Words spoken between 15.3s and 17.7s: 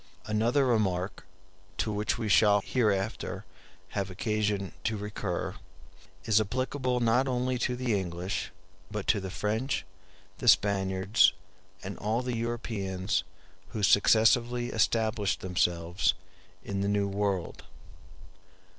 themselves in the New World.